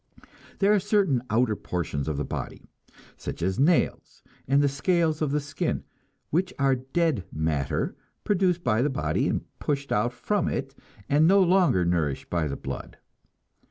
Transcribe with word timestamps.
There 0.57 0.73
are 0.73 0.79
certain 0.79 1.21
outer 1.29 1.55
portions 1.55 2.07
of 2.07 2.17
the 2.17 2.25
body, 2.25 2.63
such 3.17 3.43
as 3.43 3.59
nails 3.59 4.23
and 4.47 4.59
the 4.59 4.67
scales 4.67 5.21
of 5.21 5.29
the 5.29 5.39
skin, 5.39 5.83
which 6.31 6.51
are 6.57 6.73
dead 6.73 7.23
matter, 7.31 7.95
produced 8.23 8.63
by 8.63 8.81
the 8.81 8.89
body 8.89 9.27
and 9.27 9.45
pushed 9.59 9.91
out 9.91 10.11
from 10.11 10.47
it 10.47 10.73
and 11.07 11.27
no 11.27 11.43
longer 11.43 11.85
nourished 11.85 12.31
by 12.31 12.47
the 12.47 12.57
blood. 12.57 12.97